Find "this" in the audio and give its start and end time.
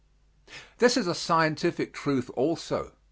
0.79-0.97